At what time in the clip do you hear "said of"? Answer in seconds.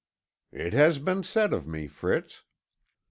1.21-1.67